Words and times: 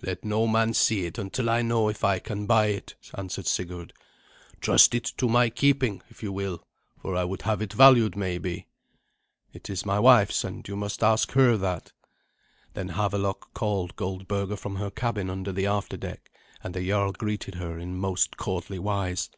"Let 0.00 0.24
no 0.24 0.46
man 0.46 0.74
see 0.74 1.06
it 1.06 1.18
until 1.18 1.50
I 1.50 1.60
know 1.62 1.88
if 1.88 2.04
I 2.04 2.20
can 2.20 2.46
buy 2.46 2.66
it," 2.66 2.94
answered 3.18 3.48
Sigurd. 3.48 3.92
"Trust 4.60 4.94
it 4.94 5.02
to 5.16 5.26
my 5.28 5.50
keeping, 5.50 6.02
if 6.08 6.22
you 6.22 6.32
will, 6.32 6.62
for 7.00 7.16
I 7.16 7.24
would 7.24 7.42
have 7.42 7.60
it 7.60 7.72
valued 7.72 8.14
maybe." 8.16 8.68
"It 9.52 9.68
is 9.68 9.84
my 9.84 9.98
wife's, 9.98 10.44
and 10.44 10.68
you 10.68 10.76
must 10.76 11.02
ask 11.02 11.32
her 11.32 11.56
that." 11.56 11.90
Then 12.74 12.90
Havelok 12.90 13.54
called 13.54 13.96
Goldberga 13.96 14.56
from 14.56 14.76
her 14.76 14.92
cabin 14.92 15.28
under 15.28 15.50
the 15.50 15.66
after 15.66 15.96
deck, 15.96 16.30
and 16.62 16.74
the 16.74 16.86
jarl 16.86 17.10
greeted 17.10 17.56
her 17.56 17.76
in 17.76 17.98
most 17.98 18.36
courtly 18.36 18.78
wise. 18.78 19.30